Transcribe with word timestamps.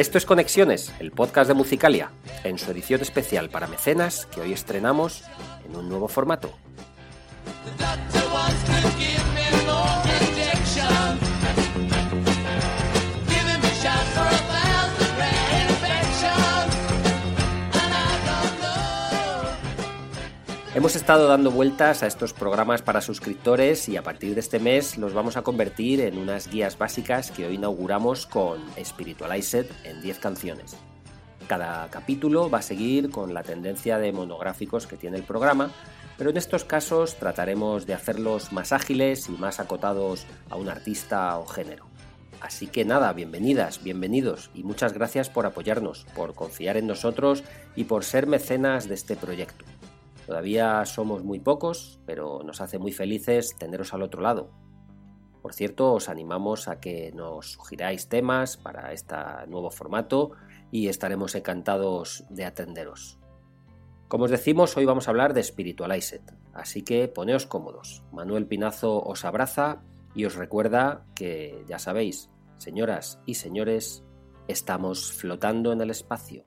Esto 0.00 0.16
es 0.16 0.24
Conexiones, 0.24 0.94
el 0.98 1.10
podcast 1.10 1.46
de 1.46 1.52
Musicalia, 1.52 2.10
en 2.42 2.56
su 2.56 2.70
edición 2.70 3.02
especial 3.02 3.50
para 3.50 3.66
mecenas 3.66 4.24
que 4.24 4.40
hoy 4.40 4.54
estrenamos 4.54 5.24
en 5.66 5.76
un 5.76 5.90
nuevo 5.90 6.08
formato. 6.08 6.54
Hemos 20.72 20.94
estado 20.94 21.26
dando 21.26 21.50
vueltas 21.50 22.04
a 22.04 22.06
estos 22.06 22.32
programas 22.32 22.80
para 22.80 23.00
suscriptores 23.00 23.88
y 23.88 23.96
a 23.96 24.04
partir 24.04 24.34
de 24.34 24.40
este 24.40 24.60
mes 24.60 24.98
los 24.98 25.12
vamos 25.14 25.36
a 25.36 25.42
convertir 25.42 26.00
en 26.00 26.16
unas 26.16 26.48
guías 26.48 26.78
básicas 26.78 27.32
que 27.32 27.44
hoy 27.44 27.56
inauguramos 27.56 28.24
con 28.24 28.60
Spiritualized 28.80 29.66
en 29.82 30.00
10 30.00 30.20
canciones. 30.20 30.76
Cada 31.48 31.90
capítulo 31.90 32.48
va 32.48 32.58
a 32.58 32.62
seguir 32.62 33.10
con 33.10 33.34
la 33.34 33.42
tendencia 33.42 33.98
de 33.98 34.12
monográficos 34.12 34.86
que 34.86 34.96
tiene 34.96 35.16
el 35.16 35.24
programa, 35.24 35.72
pero 36.16 36.30
en 36.30 36.36
estos 36.36 36.64
casos 36.64 37.16
trataremos 37.16 37.84
de 37.84 37.94
hacerlos 37.94 38.52
más 38.52 38.70
ágiles 38.70 39.28
y 39.28 39.32
más 39.32 39.58
acotados 39.58 40.24
a 40.50 40.54
un 40.54 40.68
artista 40.68 41.36
o 41.36 41.46
género. 41.46 41.86
Así 42.40 42.68
que 42.68 42.84
nada, 42.84 43.12
bienvenidas, 43.12 43.82
bienvenidos 43.82 44.50
y 44.54 44.62
muchas 44.62 44.92
gracias 44.92 45.30
por 45.30 45.46
apoyarnos, 45.46 46.06
por 46.14 46.34
confiar 46.34 46.76
en 46.76 46.86
nosotros 46.86 47.42
y 47.74 47.84
por 47.84 48.04
ser 48.04 48.28
mecenas 48.28 48.88
de 48.88 48.94
este 48.94 49.16
proyecto. 49.16 49.64
Todavía 50.30 50.86
somos 50.86 51.24
muy 51.24 51.40
pocos, 51.40 51.98
pero 52.06 52.44
nos 52.44 52.60
hace 52.60 52.78
muy 52.78 52.92
felices 52.92 53.56
teneros 53.58 53.92
al 53.94 54.02
otro 54.02 54.22
lado. 54.22 54.52
Por 55.42 55.52
cierto, 55.52 55.92
os 55.92 56.08
animamos 56.08 56.68
a 56.68 56.78
que 56.78 57.10
nos 57.10 57.54
sugiráis 57.54 58.08
temas 58.08 58.56
para 58.56 58.92
este 58.92 59.16
nuevo 59.48 59.72
formato 59.72 60.30
y 60.70 60.86
estaremos 60.86 61.34
encantados 61.34 62.26
de 62.30 62.44
atenderos. 62.44 63.18
Como 64.06 64.26
os 64.26 64.30
decimos, 64.30 64.76
hoy 64.76 64.84
vamos 64.84 65.08
a 65.08 65.10
hablar 65.10 65.34
de 65.34 65.42
Spiritualized, 65.42 66.22
así 66.54 66.82
que 66.82 67.08
poneos 67.08 67.46
cómodos. 67.46 68.04
Manuel 68.12 68.46
Pinazo 68.46 69.02
os 69.02 69.24
abraza 69.24 69.82
y 70.14 70.26
os 70.26 70.36
recuerda 70.36 71.06
que, 71.16 71.64
ya 71.66 71.80
sabéis, 71.80 72.30
señoras 72.56 73.20
y 73.26 73.34
señores, 73.34 74.04
estamos 74.46 75.12
flotando 75.12 75.72
en 75.72 75.80
el 75.80 75.90
espacio. 75.90 76.44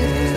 you. 0.00 0.29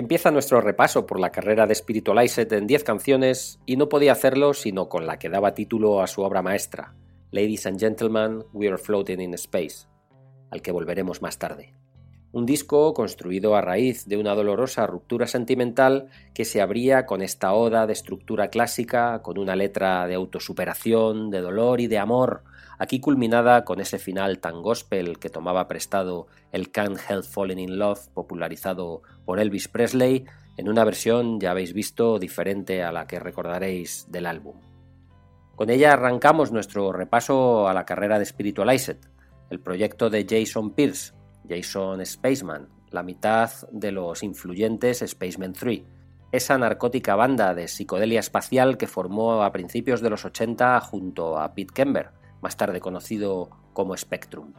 Comienza 0.00 0.30
nuestro 0.30 0.62
repaso 0.62 1.04
por 1.04 1.20
la 1.20 1.30
carrera 1.30 1.66
de 1.66 1.74
Spiritualized 1.74 2.50
en 2.54 2.66
10 2.66 2.84
canciones 2.84 3.60
y 3.66 3.76
no 3.76 3.90
podía 3.90 4.12
hacerlo 4.12 4.54
sino 4.54 4.88
con 4.88 5.06
la 5.06 5.18
que 5.18 5.28
daba 5.28 5.52
título 5.52 6.00
a 6.00 6.06
su 6.06 6.22
obra 6.22 6.40
maestra, 6.40 6.94
Ladies 7.32 7.66
and 7.66 7.78
Gentlemen, 7.78 8.42
We 8.54 8.68
Are 8.68 8.78
Floating 8.78 9.20
in 9.20 9.34
Space, 9.34 9.88
al 10.50 10.62
que 10.62 10.72
volveremos 10.72 11.20
más 11.20 11.38
tarde. 11.38 11.74
Un 12.32 12.46
disco 12.46 12.94
construido 12.94 13.56
a 13.56 13.60
raíz 13.60 14.06
de 14.06 14.16
una 14.16 14.36
dolorosa 14.36 14.86
ruptura 14.86 15.26
sentimental 15.26 16.10
que 16.32 16.44
se 16.44 16.60
abría 16.60 17.04
con 17.04 17.22
esta 17.22 17.52
oda 17.54 17.88
de 17.88 17.92
estructura 17.92 18.48
clásica, 18.48 19.20
con 19.22 19.36
una 19.36 19.56
letra 19.56 20.06
de 20.06 20.14
autosuperación, 20.14 21.30
de 21.30 21.40
dolor 21.40 21.80
y 21.80 21.88
de 21.88 21.98
amor, 21.98 22.44
aquí 22.78 23.00
culminada 23.00 23.64
con 23.64 23.80
ese 23.80 23.98
final 23.98 24.38
tan 24.38 24.62
gospel 24.62 25.18
que 25.18 25.28
tomaba 25.28 25.66
prestado 25.66 26.28
el 26.52 26.70
Can't 26.70 27.00
Help 27.08 27.24
Falling 27.24 27.58
in 27.58 27.78
Love 27.80 28.08
popularizado 28.14 29.02
por 29.24 29.40
Elvis 29.40 29.66
Presley 29.66 30.24
en 30.56 30.68
una 30.68 30.84
versión, 30.84 31.40
ya 31.40 31.50
habéis 31.50 31.72
visto, 31.72 32.20
diferente 32.20 32.84
a 32.84 32.92
la 32.92 33.08
que 33.08 33.18
recordaréis 33.18 34.06
del 34.08 34.26
álbum. 34.26 34.54
Con 35.56 35.68
ella 35.68 35.94
arrancamos 35.94 36.52
nuestro 36.52 36.92
repaso 36.92 37.66
a 37.66 37.74
la 37.74 37.84
carrera 37.84 38.20
de 38.20 38.24
Spiritualized, 38.24 38.98
el 39.50 39.58
proyecto 39.58 40.10
de 40.10 40.26
Jason 40.28 40.70
Pierce, 40.70 41.12
Jason 41.50 42.04
Spaceman, 42.06 42.68
la 42.90 43.02
mitad 43.02 43.50
de 43.72 43.90
los 43.90 44.22
influyentes 44.22 45.02
Spaceman 45.04 45.52
3, 45.52 45.82
esa 46.32 46.56
narcótica 46.56 47.16
banda 47.16 47.54
de 47.54 47.66
psicodelia 47.66 48.20
espacial 48.20 48.78
que 48.78 48.86
formó 48.86 49.42
a 49.42 49.50
principios 49.50 50.00
de 50.00 50.10
los 50.10 50.24
80 50.24 50.80
junto 50.80 51.38
a 51.38 51.52
Pete 51.54 51.74
Kember, 51.74 52.10
más 52.40 52.56
tarde 52.56 52.80
conocido 52.80 53.50
como 53.72 53.96
Spectrum. 53.96 54.52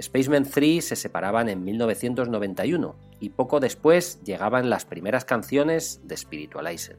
Spaceman 0.00 0.44
3 0.44 0.84
se 0.84 0.96
separaban 0.96 1.48
en 1.48 1.64
1991 1.64 2.96
y 3.18 3.30
poco 3.30 3.58
después 3.58 4.22
llegaban 4.22 4.70
las 4.70 4.84
primeras 4.84 5.24
canciones 5.24 6.00
de 6.04 6.16
Spiritualizer. 6.16 6.98